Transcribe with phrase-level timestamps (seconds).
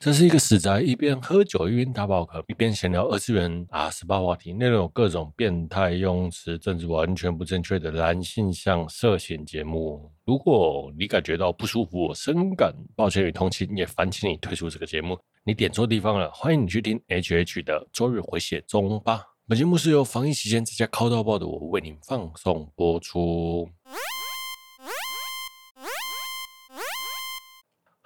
[0.00, 10.08] 这是一个死宅一边喝酒一边打宝可，一边闲聊二次元啊十八话题，内容有各种变态用词、政治完全不正确的男性向色情节目。
[10.24, 15.18] 如果你感觉到不舒服，我深感抱歉与同情，也烦请你退出这个节目。
[15.42, 19.24] 你点错地方了，欢迎你去听 HH 的周日回血中吧。
[19.48, 23.68] 本节目是由防疫期间在家靠到爆的我为您放送播出。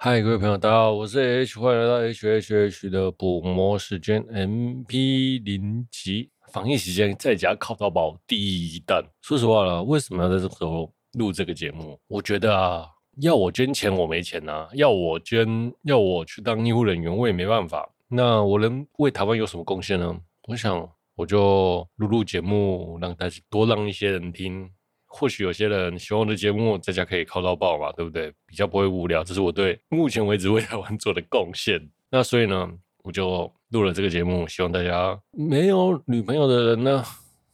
[0.05, 9.01] 嗨，各位朋友，大家好，我是 H，欢迎来到 H H H 的补魔时间 MP 零级防疫时间在家靠到宝第一弹。
[9.21, 11.97] 说实话了，为什么要在这时候录这个节目？
[12.09, 12.85] 我觉得啊，
[13.21, 17.89] 要我捐钱我没钱呐、啊，要我捐，要我去当医护人员我也没办法。
[18.09, 20.13] 那我能为台湾有什么贡献呢？
[20.49, 20.85] 我想
[21.15, 24.69] 我就录录节目，让大家多让一些人听。
[25.15, 28.33] 或许有些人喜欢我的节目，在家可以靠到爆嘛，对不对？
[28.47, 31.79] 比较不会无聊，这是我对目前为止 为台湾做的贡献。
[32.09, 32.67] 那所以呢，
[33.03, 37.05] 我就录了这个节目，希望大家没有女朋友的人呢，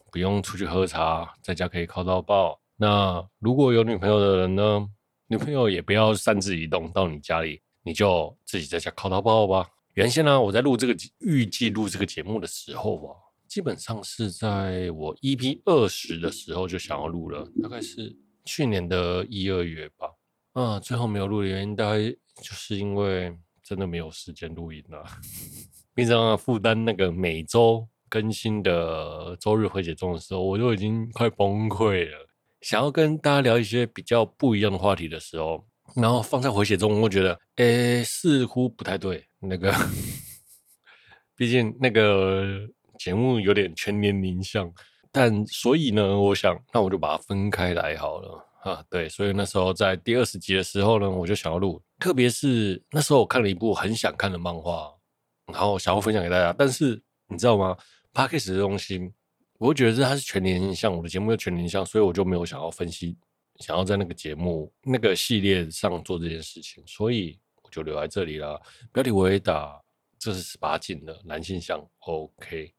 [0.10, 2.58] 不用出去喝茶，在家可以靠到爆。
[2.78, 4.88] 那如果有女朋友的人呢，
[5.28, 9.68] 女朋友也不要擅自移动到你家里，你就自己在家靠到爆吧。
[9.96, 13.12] 原先呢，我在录这个预计录这个节目的时候啊。
[13.50, 20.08] 基本上是在我 EP 二十的时候就想要录了，大概是去年的一二月吧。
[20.54, 25.04] 啊，最后没有录的原因大概就是因为真的没有时间录音了。
[25.96, 32.28] 平常负担那个每周更新的周日回血中的时候，我就已经快崩溃了。
[32.62, 39.26] 想要跟大家聊一些比较不一样的话题的时候，然后放在回血中，我觉得，诶，似乎不太对。
[39.40, 39.74] 那个，
[41.36, 42.70] 毕竟那个。
[43.00, 44.72] 节目有点全年龄向，
[45.12, 48.84] 但所以呢，我想那我就把它分开来好了啊。
[48.90, 54.94] 对，所以那时候在第二十集的时候呢，我就想要录，特别是那时候我看了一部很想看的漫画，
[55.48, 56.54] 然后想要分享给大家。
[56.56, 57.76] 但是你知道吗
[58.14, 59.12] ？Podcast 的东西，
[59.58, 63.18] 我觉得它是全年龄向，我的节目又全年龄向，所以我就没有想要分析，
[63.62, 68.62] 想要在那个节目那个系列上做这件事情，所以我就留在这里了。
[68.92, 69.82] 标题我也打，
[70.18, 72.74] 这是十八禁的男性向，OK。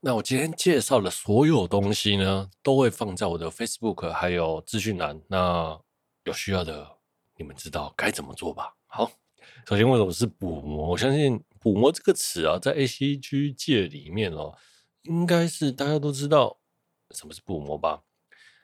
[0.00, 5.20] 那我今天介绍的所有东西呢，都会放在我的 Facebook 还有资讯栏。
[5.26, 5.76] 那
[6.22, 6.88] 有需要的，
[7.36, 8.72] 你们知道该怎么做吧？
[8.86, 9.10] 好，
[9.66, 10.90] 首先为什么是补魔？
[10.90, 14.56] 我相信“补魔”这个词啊，在 ACG 界里面哦，
[15.02, 16.60] 应该是大家都知道
[17.10, 18.00] 什么是补魔吧？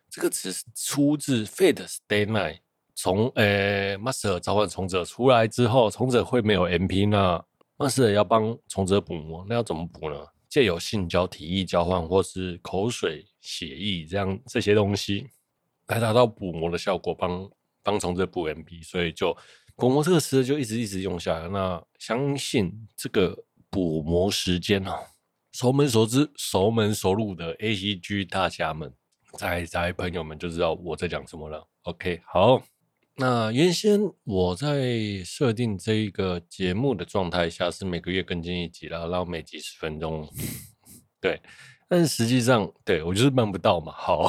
[0.09, 2.61] 这个词是出自 Fate Stay Night，
[2.95, 7.45] 从呃 Master 召唤从者出来之后，从者会没有 MP，那
[7.77, 10.25] Master 要帮从者补魔，那要怎么补呢？
[10.55, 15.27] 借由性交、体液交换，或是口水、血液这样这些东西，
[15.89, 17.51] 来达到补膜的效果，帮
[17.83, 19.37] 帮从这补 MP，所以就
[19.75, 21.49] 补魔这个词就一直一直用下来。
[21.49, 23.37] 那相信这个
[23.69, 24.97] 补膜时间哦，
[25.51, 28.95] 熟门熟知、熟门熟路的 ACG 大侠们、
[29.37, 31.67] 宅宅朋友们就知道我在讲什么了。
[31.83, 32.63] OK，好。
[33.17, 40.29] 那原先我在设定这一个节目的状态下是每个月更新一集啦，然后每集十分钟，
[41.21, 41.41] 对。
[41.87, 43.93] 但实际上，对，我就是办不到嘛。
[43.93, 44.29] 好，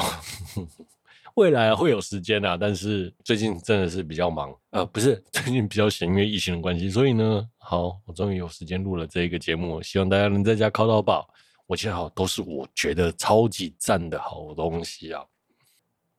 [1.35, 6.89] 未来会有时间啊，但是最近真的是比较忙，呃，不是最近比较闲，因为疫情的关系。
[6.89, 11.27] 所以呢，好，我终于有时间录了这一个节目，希望大家能在家靠到宝。
[11.65, 15.25] 我记得好都是我觉得超级赞的好东西啊。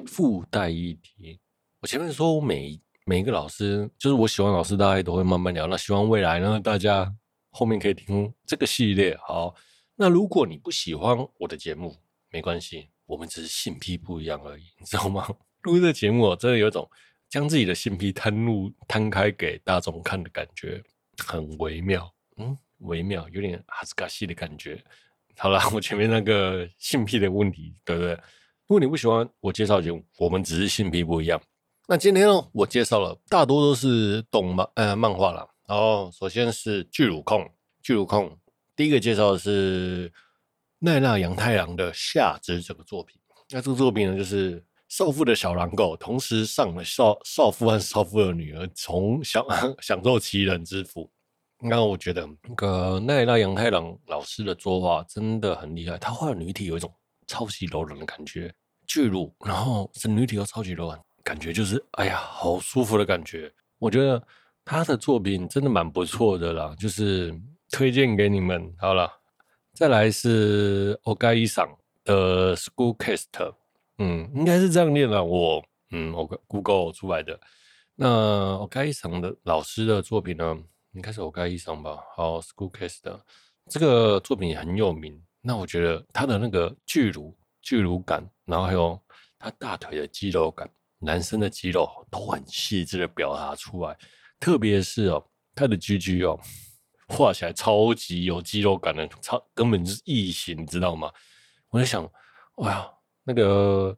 [0.06, 1.38] 附带一提。
[1.86, 5.68] 前面说我每每一个老师，就是我喜欢老师，大家都会慢慢聊。
[5.68, 7.14] 那希望未来呢，大家
[7.50, 9.16] 后面可以听这个系列。
[9.18, 9.54] 好，
[9.94, 11.96] 那如果你不喜欢我的节目，
[12.30, 15.28] 没关系，我们只是性癖不一样而已，你知道吗？
[15.62, 16.88] 录这节目真的有种
[17.28, 20.82] 将自己的性癖摊露摊开给大众看的感觉，
[21.18, 24.82] 很微妙，嗯，微妙，有点哈斯卡西的感觉。
[25.36, 28.14] 好了，我前面那个性癖的问题，对不对？
[28.66, 31.40] 如果你不喜欢我介绍节目，我们只是性癖不一样。
[31.88, 35.46] 那今天呢，我介绍了大多都是动漫呃漫画啦。
[35.68, 37.48] 然后首先是巨乳控，
[37.80, 38.36] 巨乳控
[38.74, 40.12] 第一个介绍的是
[40.80, 43.16] 奈良阳太郎的夏之这个作品。
[43.50, 49.44] 那这个作品呢，就是少妇的小狼狗，同时上了少少妇和少妇的女儿，从享
[49.80, 51.08] 享受其人之福。
[51.60, 56.92] 那我觉得那个奈良阳太郎老师的作画真的很厉害，他画的女体有一种
[57.28, 58.52] 超级柔软的感觉，
[58.88, 61.00] 巨乳，然后是女体又超级柔软。
[61.26, 63.52] 感觉就是，哎呀，好舒服的感觉。
[63.80, 64.24] 我觉得
[64.64, 67.34] 他的作品真的蛮不错的啦，就是
[67.68, 68.72] 推荐给你们。
[68.78, 69.10] 好了，
[69.74, 71.68] 再来是 Ogai 桑
[72.04, 73.52] 的 School Cast，
[73.98, 75.24] 嗯，应该是这样念了。
[75.24, 77.40] 我，嗯，我 Google 出来的。
[77.96, 78.06] 那
[78.58, 80.56] Ogai 桑的老师的作品呢，
[80.92, 81.98] 应该是我该医生吧。
[82.14, 83.20] 好，School Case 的
[83.68, 85.20] 这个作品也很有名。
[85.40, 88.96] 那我觉得他的那个巨乳、巨乳感，然后还有
[89.40, 90.70] 他大腿的肌肉感，
[91.06, 93.96] 男生的肌肉都很细致的表达出来。
[94.40, 95.24] 特别是哦，
[95.54, 96.38] 他的 GG 哦，
[97.08, 101.10] 画起来超级有肌肉感的，超根本就是异形，你知道吗？
[101.70, 102.06] 我在想，
[102.56, 102.86] 哇，
[103.24, 103.96] 那个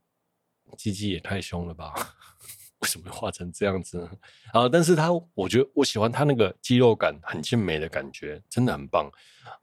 [0.76, 1.92] 鸡鸡也太凶了吧！
[2.80, 4.08] 为什么会画成这样子呢？
[4.52, 9.10] 啊，但是他，我觉得我喜欢他那个肌肉感很健美的感觉，真的很棒。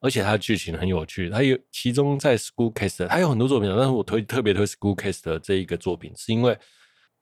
[0.02, 6.58] 而且他的剧情很有趣，他有其中在 School Case，他有很多作品，但是我推特别推 School Case 的这一个作品，是因为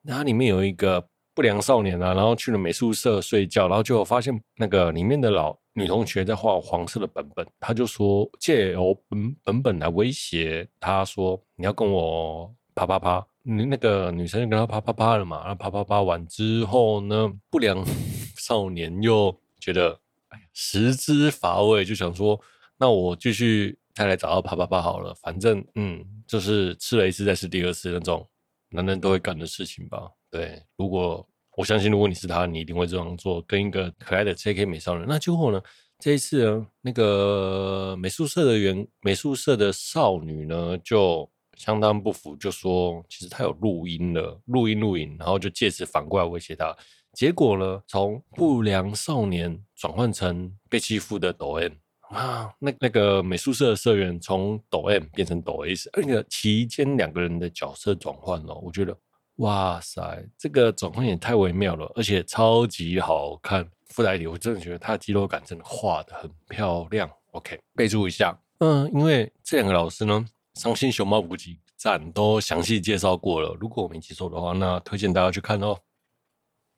[0.08, 13.26] 它里面有一个不良少年啊，然后去了美术社睡觉，然后就发现那个里面的老女同学在画黄色的本本，他就说借由本本本来威胁他说你要跟我啪啪啪。
[13.46, 17.84] 那个女生就跟他啪啪啪了嘛，然后啪啪啪完之后呢，不良
[18.40, 20.00] 少年又觉得
[20.30, 22.40] 哎呀食之乏味，就想说，
[22.78, 28.26] 那我继续再来找到啪啪啪好了，反正嗯，就是吃了一次再吃第二次那种
[28.74, 30.10] 男人都会干的事情吧。
[30.30, 31.26] 对，如果
[31.56, 35.06] 我相信，如果你是他，你一定会这样做，跟一个可爱的 JK 美少女。
[35.08, 35.62] 那结果呢，
[36.00, 41.30] 这一次呢，那个美术社的员，美术社的少女呢，就。
[41.56, 46.76] 相当不服，就说其实他有录音了，录音录影，然后就借此反过来威胁他。
[47.14, 51.74] 结果呢，从不良少年转换成被欺负的抖 M
[52.14, 58.96] 啊，那那个美术社的社员从抖 M 变成抖 S，那个期间两个人的角色转换了，我觉得
[59.38, 63.68] 哇塞，这个转换也太微妙了，而且超级好看。
[63.88, 67.08] 附带一点，我真的觉得他的肌肉感真的画的很漂亮。
[67.32, 70.26] OK，备注一下，嗯，因为这两个老师呢。
[70.56, 75.76] 伤心熊猫补给站都详细介绍过了，如果我没记错的话，那推荐大家去看哦。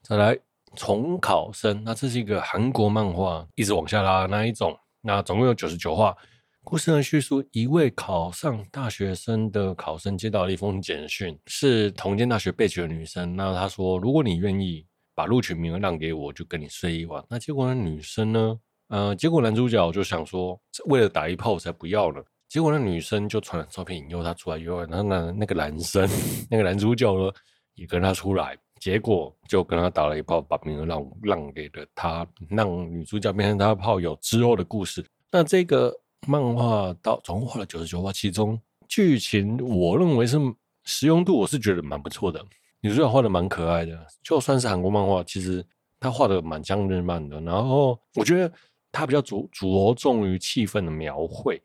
[0.02, 0.38] 再来
[0.78, 4.78] 重考生，那这是一个韩国漫画，一直往下拉那一种。
[5.08, 6.18] 那总共有九十九话，
[6.64, 13.36] 故事呢叙述一位考上大学生的考生接到了一封简讯，是同间大学被取的女生。
[13.36, 17.24] 那她说，如果你愿意把录取名额让给我，就跟你睡一晚。
[17.30, 22.26] 那结果呢，女生呢，呃，结果男主角就想说，为了打一炮我才不要了。
[22.50, 26.10] 结果那女生就传了照片引诱他出来约会，然后那那个男生
[26.50, 27.32] 那个男主角呢
[27.76, 35.04] 也跟他出来，结果就跟他打了一炮，把名额让让给了他，让女主角变成他的炮友之后的故事。
[35.32, 35.94] 那这个
[36.28, 40.38] 漫画到总共画了九十九话，其中剧情我认为是
[40.84, 42.44] 实用度，我是觉得蛮不错的。
[42.82, 45.66] 女主角画的蛮可爱的，就算是韩国漫画，其实
[46.00, 47.42] 他画的蛮像日漫的。
[47.42, 48.54] 然后我觉得
[48.92, 51.60] 他比较着着重于气氛的描绘。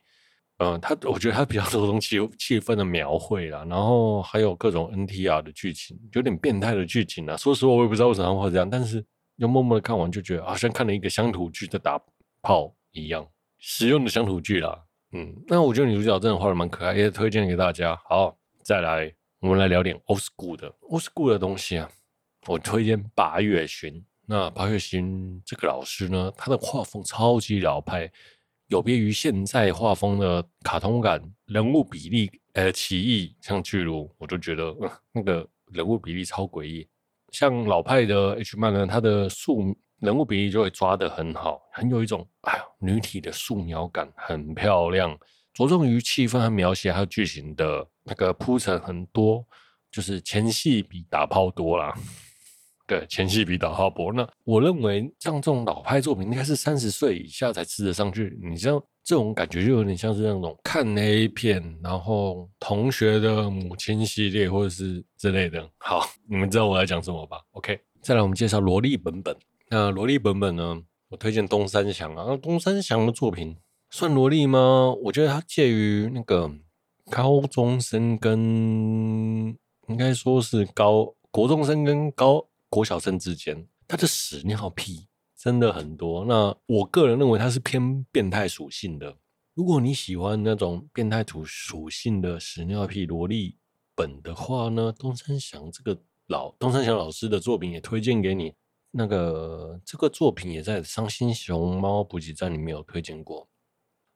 [0.62, 7.34] 嗯，他我觉得他比较注重气气氛的描绘啦，然后还有各种 NTR 的剧情，有点变态的剧情啊。
[7.34, 9.02] 说实话，我也不知道为什么会这样，但是
[9.36, 11.98] 又默默的看完，就觉得好像看了一个乡土剧在打
[12.42, 13.26] 炮一样，
[13.56, 14.78] 实用的乡土剧啦。
[15.12, 17.98] 嗯，那我觉得女主角真的画的蛮可爱，也推荐给大家。
[18.06, 19.10] 好，再来，
[19.40, 21.90] 我们来聊点 old school 的 old school 的东西啊。
[22.46, 24.02] 我推荐八月薰。
[24.26, 28.12] 那八月薰这个老师呢，他的画风超级老派。
[28.70, 34.72] 有别于现在画风的卡通感，人物比例呃奇异，像巨乳，我就觉得、
[35.10, 36.88] 那个人物比例超诡异。
[37.32, 45.18] 像老派的 H 漫呢，它的素人物比例就会抓得很好，很有一种哎呀女体的素描感，很漂亮。
[45.52, 49.44] 着重于气氛和描写，还有剧情的那个铺陈很多，
[49.90, 51.92] 就是前戏比打炮多啦。
[52.90, 54.12] 对，前戏比打炮薄。
[54.12, 58.36] 那我认为像这种老派作品，应该是三十岁以下才吃得上去。
[58.42, 65.64] 你知道这种感觉就有点像是那种看 A 片，然后同学的母亲系列或者是之类的。
[65.78, 69.36] 好，你们知道我在讲什么吧？OK，再来我们介绍萝莉本本。
[69.68, 72.24] 那萝莉本本呢，我推荐东山祥啊。
[72.26, 73.56] 那东山祥的作品
[73.90, 74.92] 算萝莉吗？
[75.04, 76.50] 我觉得它介于那个
[77.08, 79.56] 高中生跟
[79.86, 82.44] 应该说是高国中生跟高。
[82.70, 86.24] 国小生之间，他的屎尿屁真的很多。
[86.24, 89.18] 那我个人认为他是偏变态属性的。
[89.54, 93.58] 如果你喜欢那种变态图属性的屎尿屁萝莉
[93.96, 98.54] 本的话呢，东山祥这个老东山祥老师的作品也推荐给你。
[98.92, 103.48] 那个这个作品也在伤心熊猫补给站里面有推荐过。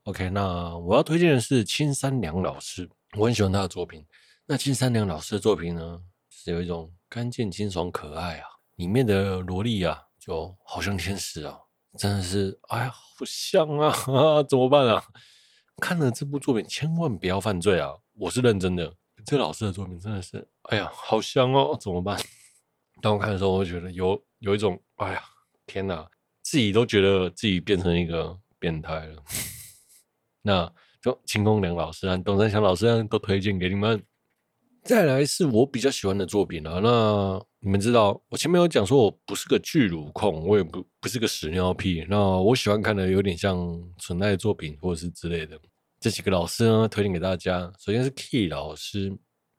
[0.04, 4.06] OK，那我要推荐的是青山良老师，我很喜欢他的作品。
[4.46, 6.92] 那青山良老师的作品呢，是有一种。
[7.14, 8.48] 干净、清爽、可爱啊！
[8.74, 11.56] 里面的萝莉啊，就好像天使啊，
[11.96, 15.00] 真的是，哎呀，好像啊，啊， 怎么办啊？
[15.80, 17.92] 看了这部作品，千万不要犯罪啊！
[18.14, 18.92] 我是认真的，
[19.24, 22.20] 这老师的作品真的是，哎呀，好香哦，怎么办？
[23.00, 25.22] 当我看的时候，我觉得有有一种，哎呀，
[25.66, 26.04] 天哪！
[26.42, 29.22] 自己都觉得自己变成一个变态了。
[30.42, 34.04] 那就清宫凉老师和东山祥老师啊都推荐给你们。
[34.84, 36.78] 再来是我比较喜欢的作品了。
[36.78, 42.04] 那你们知道，我前面有讲说我不是个巨乳控，我也不不是个屎尿屁。
[42.06, 43.56] 那我喜欢看的有点像
[43.98, 45.58] 纯爱作品或者是之类的。
[45.98, 47.72] 这几个老师呢，推荐给大家。
[47.78, 49.16] 首先是 Key 老师，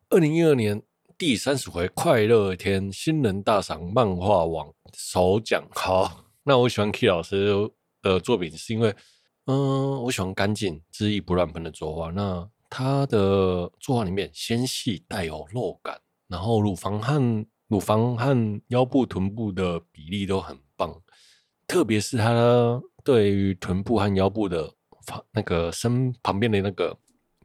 [0.10, 0.80] 二零一二年
[1.18, 5.68] 第三十回快乐天新人大赏漫画网首奖。
[5.72, 7.68] 好，那我喜欢 Key 老师
[8.04, 8.96] 的作品，是因为，
[9.48, 12.12] 嗯，我喜欢干净、恣意不乱喷的作画。
[12.12, 20.94] 那他的作画里面纤细带有肉感，然后乳房和乳房和腰部、臀部的比例都很棒，
[21.66, 24.74] 特别是他对于臀部和腰部的。
[25.32, 26.98] 那个身旁边的那个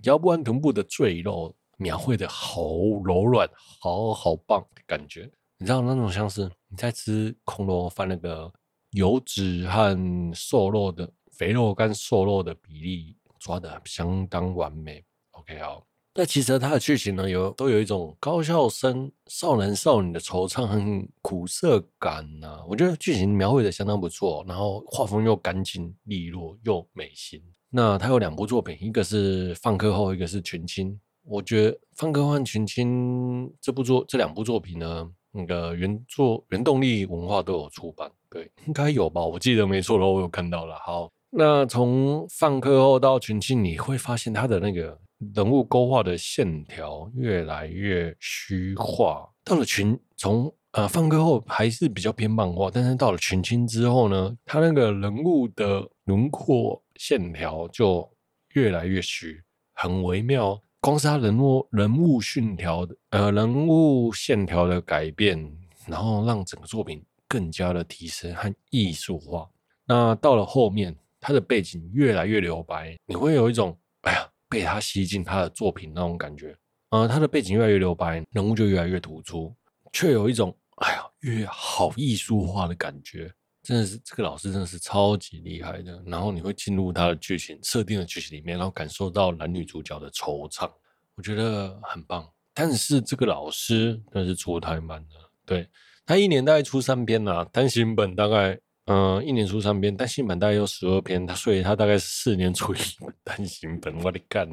[0.05, 2.65] 腰部和臀部的赘肉描绘的好
[3.05, 5.31] 柔软，好好棒的感觉。
[5.59, 8.53] 你知道那种像是你在吃空肉饭，那个
[8.93, 15.05] 油脂和瘦肉的肥肉跟瘦肉的比例抓的相当完美。
[15.41, 15.83] OK 好，
[16.15, 27.41] 那其实它的剧情呢，有都有一种高校生少男少女的惆怅和苦涩感呐、我觉得剧情描绘的相当不错，然后画风又干净利落又美型。
[27.71, 31.01] 那他有两部作品，一个是放课后，一个是群青。
[31.23, 39.25] 我觉得放课后群青这部作这两部作品呢，那个原作原动力文化都有出版，对，应该有吧？
[39.25, 40.77] 我记得没错的话，我有看到了。
[40.81, 44.99] 好，那从放课后到群青，你会发现他的那个
[45.35, 49.29] 人物勾画的线条越来越虚化。
[49.45, 56.83] 到了群从呃放歌后还是比较偏漫画，但是到了群青之后呢，他那个人物的轮廓。
[57.01, 58.07] 线条就
[58.53, 60.61] 越来越虚，很微妙。
[60.81, 65.51] 光是他人物人物线条的呃人物线条的改变，
[65.87, 69.49] 然后让整个作品更加的提升和艺术化。
[69.87, 76.55] 那到了后面，他的背景越来越留白，你会有一种哎呀被他吸进他的作品那种感觉。
[76.91, 79.55] 呃，他的背景越来越留白，人物就越来越突出，
[79.93, 83.33] 却有一种哎呀越好艺术化的感觉。
[83.63, 90.69] 真的是这个老师真的是超级厉害的，然后你会进入他的剧情设定的剧情里面，然后感受到男女主角的惆怅，
[91.15, 92.27] 我觉得很棒。
[92.53, 95.69] 但是这个老师真的是出太慢了，对，
[96.05, 98.59] 他一年大概出三篇啦，单行本大概
[98.93, 104.49] 嗯、一年出三篇，单行本大概有十二篇，他所以他大概是四年出一本单行本，我的干，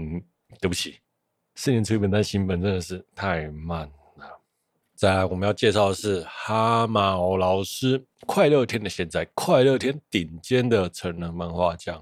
[0.62, 1.00] 对不起，
[1.56, 4.40] 四年出一本单行本真的是太慢了。
[4.94, 12.00] 再来，我们要介绍的是哈马欧老师，快乐天的现在，快乐天顶尖的成人漫画家。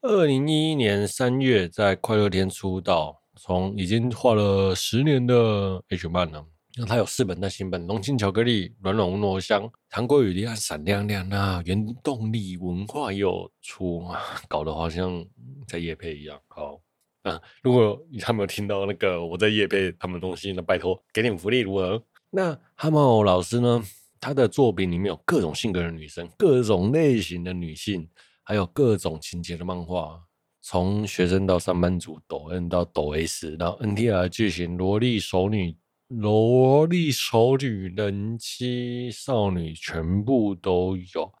[0.00, 6.46] 二零一一年三月在快乐天出道，从已经画了十年的 H 漫了。
[6.80, 11.24] 那他有四本单行本：《浓情巧克力》、《软软糯香》、《糖果雨滴》和《闪亮亮》。
[11.28, 14.06] 那原动力文化又出，
[14.46, 15.26] 搞得好像
[15.66, 16.40] 在夜配一样。
[16.46, 16.80] 好，
[17.22, 22.00] 啊，如果你还没有听到那个我在夜配他们东西，那拜托给点福利如何？
[22.30, 23.82] 那哈茂老师呢？
[24.20, 28.08] 他的作品里面有各种性格的女生，各种类型的女性，
[28.44, 30.20] 还有各种情节的漫画，
[30.60, 35.76] 从学生到上班族，抖 N 到抖 S，然后 NTR 剧情，萝莉熟女、
[36.08, 41.32] 萝莉熟女、人妻少女，全部都有。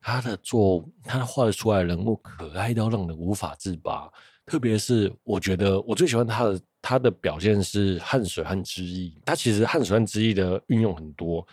[0.00, 4.10] 他的作，他画的出来人物可爱到让人无法自拔。
[4.46, 6.60] 特别是我觉得我最喜欢他的。
[6.80, 11.44] 他的表现是汗水和汁液，他其实汗水和汁液的运用很多，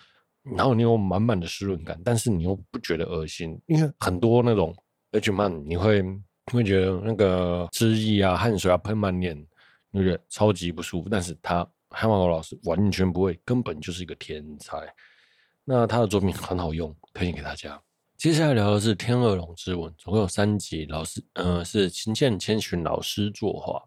[0.56, 4.74] 然后你有满满的湿润感，但是你又不觉得恶心，因为很多那种
[5.14, 9.36] H 漫你会你会觉得那个汁液啊、汗水啊喷满脸，
[9.90, 11.10] 你觉得超级不舒服。
[11.10, 14.78] 但是他蛤蟆老师完全不会，根本就是一个天才。
[15.64, 17.82] 那他的作品很好用，推荐给大家。
[18.18, 23.82] 接下来聊的是《天鹅绒之吻》，总共有三集，老师嗯、呃、是秦剑千寻老师作画。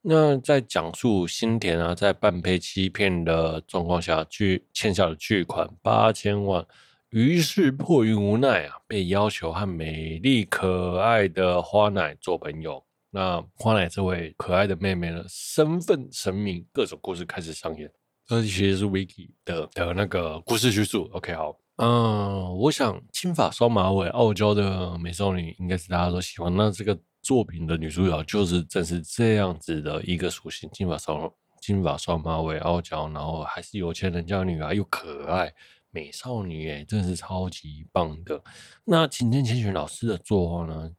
[0.00, 6.64] 那在讲述新田啊，在半赔欺骗的状况下，巨欠下了巨款八千万，
[7.10, 12.82] 于是迫于无奈啊，被要求和美丽可爱的花奶做朋友。
[13.10, 17.90] 那花奈这位可爱的妹妹呢，身份神明，各种故事开始上演。
[18.26, 21.08] 这其实是 Vicky 的的那个故事叙述。
[21.12, 26.54] OK，好，嗯，我想金发双马尾、傲娇的美少女，应该是大家都喜欢。
[26.54, 26.98] 那这个。
[27.20, 35.52] 作品的女主角就是正是这样子的一个属性，金发双金发双马尾、傲娇，然后还是有钱人家女儿，又可爱
[35.90, 38.40] 美少女，哎，真是超级棒的。
[38.84, 40.90] 那秦剑千寻老师的作画呢，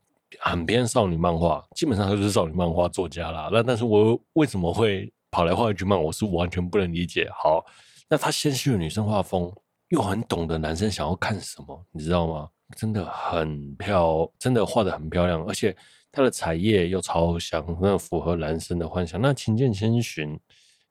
[0.50, 3.50] 很偏少女漫画，基本上都是少女漫画作家啦。
[3.53, 7.29] 那但是我为什么会跑来画 H 漫，我是完全不能理解。
[7.32, 7.63] 好，
[8.10, 9.53] 那他纤细的女生画风，
[9.89, 12.50] 又很懂得男生想要看什么，你知道吗？
[12.75, 15.75] 真的很漂，真的画的很漂亮，而且
[16.12, 19.22] 她的彩页又超香，那符合男生的幻想。
[19.22, 20.39] 那琴键千寻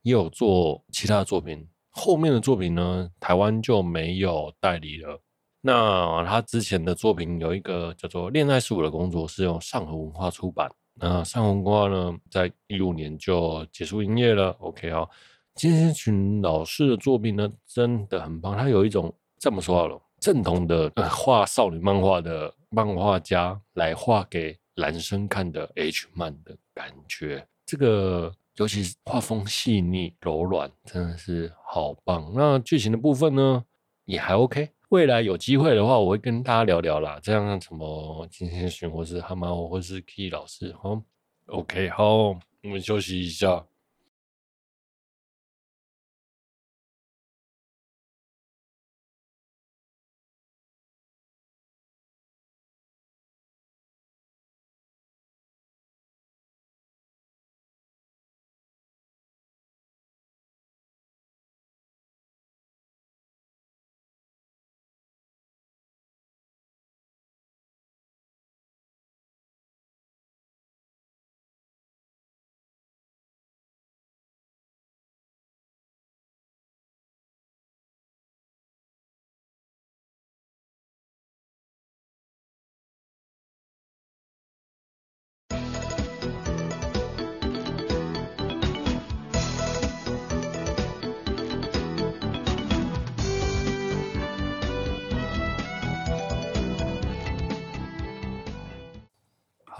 [0.02, 5.20] 也有做其他的作品，后面的作品呢，台湾就没有代理了。
[5.60, 10.70] 那他之前的作品有一个叫做《恋爱是我的工作》，是用上合文化出版。
[10.94, 14.50] 那上合文化呢，在一五年就结束营业了。
[14.60, 15.06] OK 啊，
[15.54, 18.56] 金千群老师的作品呢，真的很棒。
[18.56, 27.44] 他有一种这么说好了，正统的画少女漫画的漫画家来画给男生看的 H 漫的感觉。
[27.66, 32.32] 这个尤其是画风细腻柔软，真的是好棒。
[32.34, 33.64] 那剧情的部分呢，
[34.04, 34.70] 也还 OK。
[34.88, 37.20] 未来有机会的话，我会跟大家聊聊啦。
[37.22, 41.02] 这样什么金先生，或是哈猫，或是 Key 老师，好
[41.46, 43.66] ，OK，好，我们休息一下。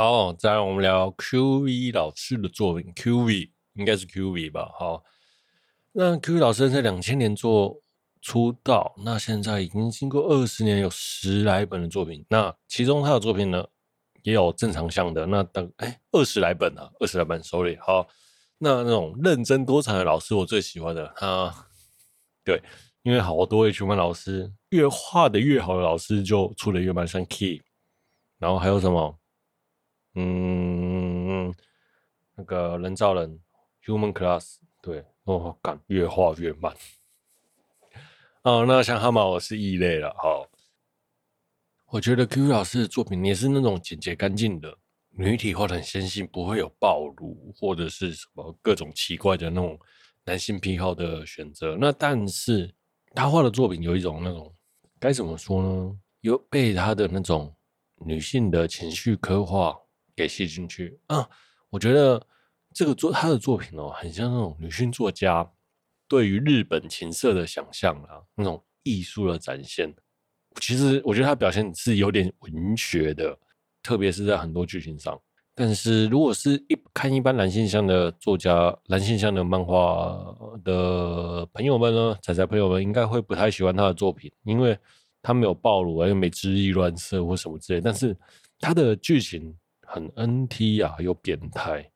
[0.01, 2.95] 好，再来我们聊 QV 老师的作品。
[2.95, 4.71] QV 应该是 QV 吧？
[4.79, 5.03] 好，
[5.91, 7.83] 那 QV 老师在两千年做
[8.23, 12.25] 出道，那现在已经经过二十年，有十来本的作品。
[12.29, 13.67] 那其中他的作品呢，
[14.23, 15.27] 也有正常向的。
[15.27, 17.77] 那等哎，二十来本啊，二十来本，sorry。
[17.81, 18.07] 好，
[18.59, 21.53] 那那种认真多产的老师，我最喜欢的他，
[22.45, 22.63] 对，
[23.03, 27.63] 因为好多 H 漫老师，越画的越好的老师就出的越慢，像 Key，
[28.39, 29.19] 然后还有什么？
[30.15, 31.55] 嗯，
[32.35, 33.41] 那个人造人
[33.85, 36.75] Human Class，对，哦，感越画越慢。
[38.43, 40.15] 哦，那像哈马我是异类了。
[40.19, 40.49] 好，
[41.91, 44.77] 我觉得 QQ 老师的作品也是那种简洁干净的，
[45.11, 49.79] 女体画的很纤细，不会有暴露或者是什么各种奇怪的那种
[50.25, 51.77] 男性癖好的选择。
[51.79, 52.75] 那但是
[53.15, 54.55] 他画的作品有一种那种
[54.99, 55.99] 该怎么说呢？
[56.23, 57.55] 有被他的那种
[58.05, 59.79] 女性的情绪刻画。
[60.19, 61.29] 给吸进去啊！
[61.71, 62.21] 我觉得
[62.75, 65.49] 这个作他的作品哦，很像那种女性作家
[66.09, 69.95] 对于日本情色的想象啊，那种艺术的展现。
[70.61, 73.39] 其实我觉得他表现是有点文学的，
[73.81, 75.17] 特别是在很多剧情上。
[75.55, 80.19] 但是如果是一看一般男性向的作家、男性向的漫画
[80.65, 84.77] 的朋友们呢，仔仔朋友们应该会不太喜欢他的作品，因为
[85.23, 87.81] 他没有暴露，又没恣意乱射或什么之类。
[87.81, 88.17] 但是
[88.59, 89.57] 他的剧情。
[89.89, 91.91] 很 NT 啊，又变态，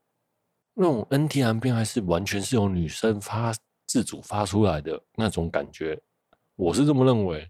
[0.74, 3.54] 那种 NT 男变态是完全是由女生发
[3.86, 6.00] 自主发出来的那种感觉，
[6.56, 7.48] 我是这么认为。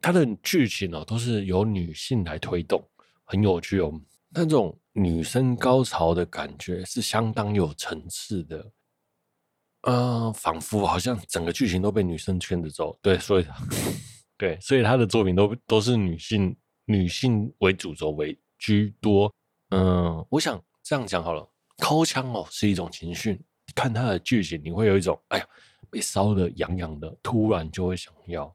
[0.00, 2.86] 它的剧情哦，都是由女性来推动，
[3.24, 3.90] 很有趣哦。
[4.28, 8.70] 那种女生高潮的感觉是相当有层次的，
[9.80, 12.98] 呃，仿佛好像整个剧情都被女生牵着走。
[13.00, 13.46] 对，所以
[14.36, 19.34] 对，所以他的作品都都是女性女性为主轴为居多。
[19.74, 21.44] 嗯，我想这样讲好了。
[21.78, 23.40] 抠枪哦，是一种情绪。
[23.74, 25.46] 看他的剧情，你会有一种哎呀，
[25.90, 28.54] 被烧得痒痒的，突然就会想要。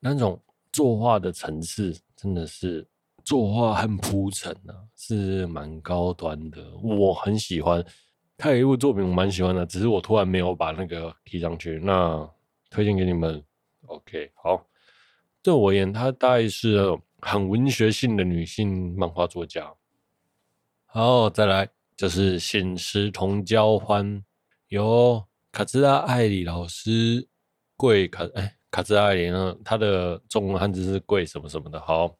[0.00, 0.40] 那种
[0.72, 2.86] 作画的层次，真的是
[3.22, 6.64] 作画很铺陈啊，是蛮高端的。
[6.82, 7.84] 我很喜欢。
[8.38, 11.78] 他有一部作品我蛮喜欢的，只是我突然没有把那个提上去。
[11.82, 12.26] 那
[12.70, 13.42] 推荐给你们。
[13.86, 14.64] OK，好。
[15.42, 19.70] 对我而言，他大概是很文学性的女性漫画作家。
[20.98, 24.02] 好，再来就是《醒时同交欢》，
[24.68, 27.28] 由卡兹拉艾里老师，
[27.76, 31.78] 贵卡哎，卡兹拉艾里呢，他的中文汉字是贵什么什么的。
[31.78, 32.08] 好，《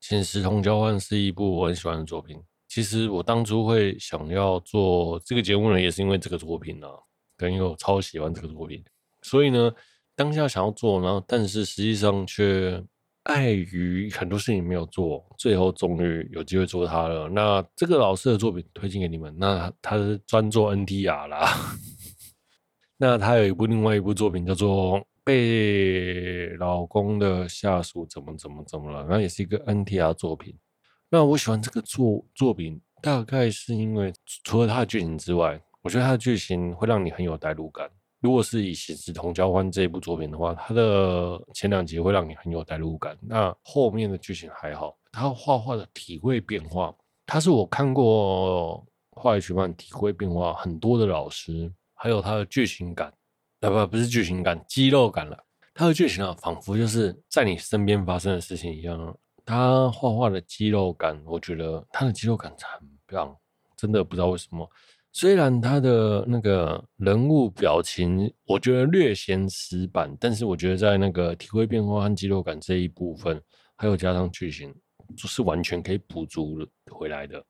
[0.00, 2.42] 醒时同交欢》是一部我很喜欢的作品。
[2.68, 6.88] 其实我当初会想要做这个节目呢，也是因为这个作品啊，
[7.42, 8.82] 因为我超喜欢这个作品，
[9.20, 9.70] 所以呢，
[10.14, 12.82] 当下想要做，然后但是实际上却。
[13.26, 17.28] 碍于很多事情没有做，最后终于有机会做他了。
[17.28, 19.34] 那这个老师的作品推荐给你们。
[19.38, 21.48] 那他是专做 NTR 啦。
[22.98, 30.56] 那他有一部另外一部作品叫做《被老公的下属怎么怎么怎么了，然后也是一个 NTR 作品。
[31.10, 34.12] 那我喜欢这个作作品，大概是因为
[34.44, 37.90] 除了它的剧情之外，我觉得它的剧情会让你很有代入感。
[38.26, 44.98] 如果是以《血之同交欢》这一部作品的话，它的前两集会让你很有代入感，那后面的剧情还好。
[45.12, 46.92] 它画画的体会变化，
[47.24, 53.06] 它是我看过画学漫体会变化很多的老师，还有它的剧情感，
[53.60, 55.38] 啊不不是剧情感，肌肉感了。
[55.72, 59.16] 它的剧情啊，仿佛就是在你身边发生的事情一样。
[59.44, 63.36] 他画画的肌肉感，我觉得他的肌肉感很棒，
[63.76, 64.68] 真的不知道为什么。
[65.18, 73.40] 虽然他的那个人物表情，我觉得略显死板，但是我觉得在那个体会变化和肌肉感这一部分，
[73.76, 74.74] 还有加上剧情，
[75.16, 76.58] 就是完全可以补足
[76.90, 77.42] 回来的。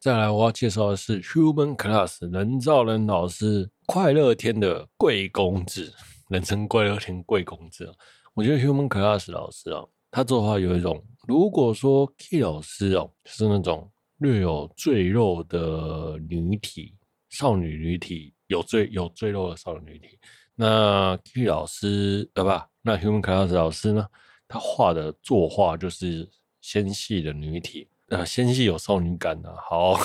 [0.00, 5.92] 再来，我要介绍的是 Human Class 人造人老师快乐天的贵公子，
[6.30, 7.88] 人称快乐天贵公子。
[8.34, 9.84] 我觉得 Human Class 老师啊。
[10.10, 16.92] 他做画有一种，如果说 Key 老师哦，是那种略有赘肉的女体，
[17.34, 20.18] 少女女体，有赘有赘肉的少女女体，
[20.54, 22.68] 那 K 老师对吧？
[22.80, 24.06] 那 Human Class 老师呢？
[24.46, 29.56] 他画的作画就是纤细的女体，呃，纤细有少女感的、啊。
[29.68, 29.98] 好，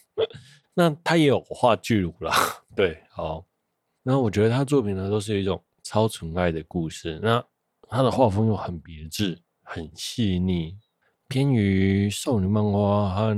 [0.74, 2.34] 那他也有画巨乳啦，
[2.76, 3.46] 对，好。
[4.02, 7.18] 那我觉得他作品呢，都是一种超纯爱的故事。
[7.22, 7.42] 那
[7.88, 10.76] 他的画风又很别致、很细腻，
[11.28, 13.34] 偏于少女漫画和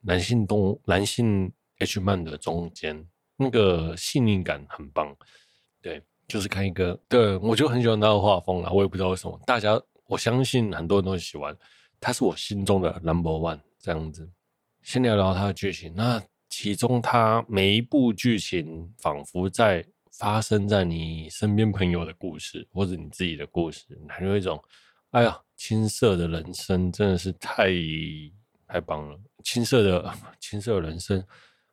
[0.00, 1.52] 男性动男性
[1.82, 5.14] H 漫的中间，那个细腻感很棒。
[5.80, 8.70] 对，就是看一个，对，我就很喜欢他的画风啊。
[8.72, 11.56] 我也不知道为什么，大家我相信很多人都喜欢，
[12.00, 14.28] 他是我心中的 number one 这样子。
[14.82, 19.84] 先聊聊他的剧情，那其中他每一部剧情仿佛在。
[20.18, 24.62] 发生在你身边朋友的故事，或者你自己的故事，还有一种，
[25.12, 27.70] 哎呀，青涩的人生真的是太
[28.68, 29.18] 太棒了。
[29.42, 31.24] 青涩的青涩人生，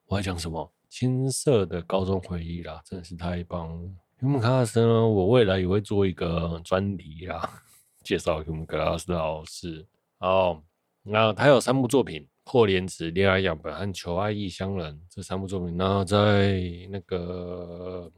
[0.09, 0.73] 我还讲什么？
[0.89, 3.89] 青涩的高中回忆啦，真的是太棒了。
[4.19, 7.61] Human Class 呢，我未来也会做一个专题啦，
[8.03, 9.85] 介绍 Human Class 的老师。
[10.17, 10.63] 哦，
[11.03, 12.27] 那他有三部作品。
[12.43, 18.11] 破莲子、恋爱样本和求爱异乡人这三部作品，然后在那个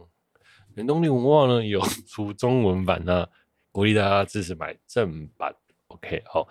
[0.75, 3.27] 原动力文化呢有出中文版，那
[3.73, 5.53] 鼓励大家支持买正版。
[5.87, 6.47] OK，好，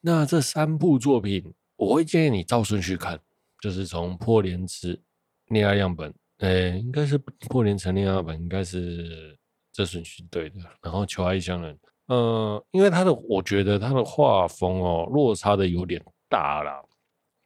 [0.00, 3.20] 那这三部作品我会建议你照顺序看，
[3.60, 5.00] 就是从破莲池、
[5.48, 9.38] 恋爱样本，诶，应该是破莲城恋爱样本，应该是
[9.72, 10.56] 这顺序对的。
[10.82, 16.82] 然后求爱异乡人，呃，因为他的我觉得他的画风哦落差的有点大啦。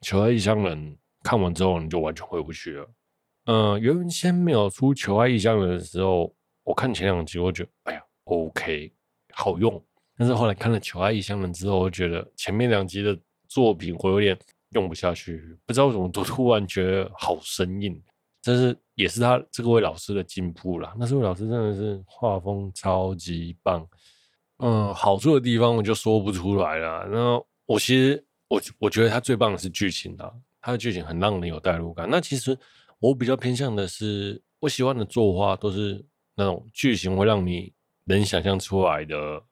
[0.00, 2.90] 求爱异乡人看完之后，你就完全回不去了。
[3.46, 8.92] 嗯、原先没有出求爱异乡人的时候，我看前两集，我觉得哎呀，OK，
[9.32, 9.82] 好用。
[10.16, 14.38] 但是后来看了求爱异乡人之后，我觉得前面两集的作品我有点
[14.74, 18.00] 用不下去，不知道为什么， 都突然觉得好生硬。
[18.42, 20.94] 这是也是他这个位老师的进步啦。
[20.98, 23.86] 那这位老师真的是画风超级棒。
[24.58, 27.08] 嗯、好处的地方我就说不出来了。
[27.10, 28.24] 那我其实。
[28.46, 32.06] 我我觉得他最棒的是剧情啊，他的剧情很让人有代入感。
[32.08, 32.56] 那其实
[32.98, 36.04] 我比较偏向的是，我喜欢的作画都是
[36.36, 37.72] 那种剧情会让你
[38.04, 39.42] 能想象出来的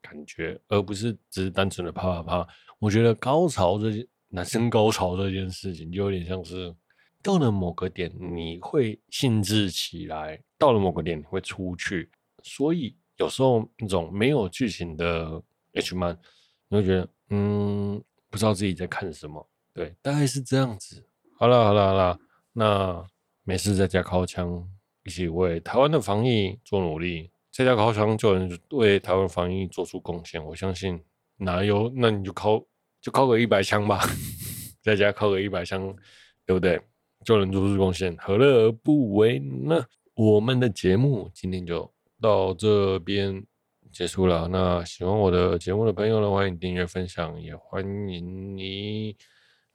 [0.00, 2.48] 感觉，而不是只是单纯的啪啪啪。
[2.78, 4.06] 我觉得高潮这些
[4.36, 6.74] 男生高潮这件事情，就有点像是
[7.22, 12.10] 到了某个点你会兴致起来，到了某个点你会出去。
[12.42, 16.18] 所以有时候那种没有剧情的 H 漫，
[16.68, 18.02] 你会觉得嗯。
[18.28, 21.02] 不知道自己在看什么，对，大概是这样子。
[21.38, 22.18] 好了，好了，好了，
[22.52, 23.06] 那
[23.44, 24.68] 没事在家尻枪，
[25.04, 30.44] 一起为台湾的防疫做努力，在家尻枪就能为台湾防疫做出贡献。
[30.44, 31.02] 我相信
[31.38, 32.62] 哪有，那你就靠
[33.06, 34.00] 就扣个一百枪吧，
[34.82, 35.94] 在家扣个一百枪，
[36.44, 36.80] 对不对？
[37.24, 39.86] 就能做出贡献，何乐而不为呢？
[40.14, 41.88] 我们的节目今天就
[42.20, 43.46] 到这边。
[43.92, 44.48] 结束了。
[44.48, 49.16] 那喜欢我的节目的朋友呢，欢迎订阅、分享，也欢迎你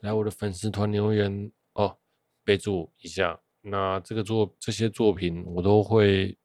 [0.02, 1.96] 来我的粉丝团留言哦，
[2.44, 3.40] 备注一下。
[3.62, 6.38] 那这个作这些作品我都会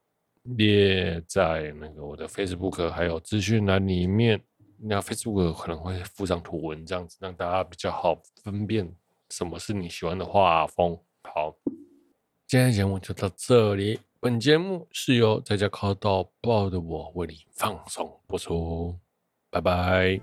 [0.57, 4.40] 列在那个我的 Facebook 还有资讯栏里面。
[4.78, 8.94] 那 Facebook 可能会附上图文，这样子让大家比较好分辨
[9.30, 10.98] 什么是你喜欢的画风。
[11.22, 11.54] 好，
[12.46, 14.00] 今天的节目就到这里。
[14.18, 18.98] 本节目是由在家靠到爆的我为你放送播出，
[19.50, 20.20] 拜拜。